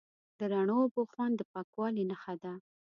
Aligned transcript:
د 0.37 0.39
رڼو 0.51 0.75
اوبو 0.83 1.01
خوند 1.11 1.33
د 1.37 1.41
پاکوالي 1.51 2.03
نښه 2.09 2.33
ده. 2.43 2.53